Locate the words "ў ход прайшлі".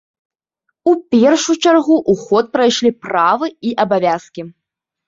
2.11-2.91